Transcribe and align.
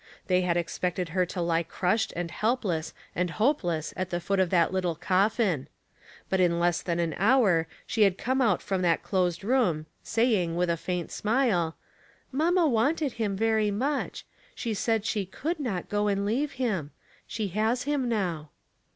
They 0.25 0.41
had 0.41 0.57
expected 0.57 1.09
her 1.09 1.27
to 1.27 1.43
lie 1.43 1.61
crushed 1.61 2.11
and 2.15 2.31
helpless 2.31 2.91
and 3.15 3.29
hopeless 3.29 3.93
at 3.95 4.09
the 4.09 4.19
foot 4.19 4.39
of 4.39 4.49
that 4.49 4.73
little 4.73 4.95
coffin. 4.95 5.67
But 6.27 6.39
in 6.39 6.59
less 6.59 6.81
than 6.81 6.97
an 6.99 7.13
hour 7.19 7.67
she 7.85 8.01
had 8.01 8.17
come 8.17 8.41
out 8.41 8.63
from 8.63 8.81
that 8.81 9.03
closed 9.03 9.43
room, 9.43 9.85
saying, 10.01 10.55
with 10.55 10.71
a 10.71 10.75
faint 10.77 11.11
smile, 11.11 11.75
"Mamma 12.31 12.67
wanted 12.67 13.11
him 13.13 13.35
very 13.37 13.69
much; 13.69 14.25
she 14.55 14.73
said 14.73 15.05
she 15.05 15.23
could 15.23 15.59
not 15.59 15.87
go 15.87 16.07
and 16.07 16.25
leave 16.25 16.53
him. 16.53 16.89
She 17.27 17.49
has 17.49 17.83
him 17.83 18.09
now." 18.09 18.49